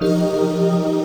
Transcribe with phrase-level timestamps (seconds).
[0.00, 1.03] 了。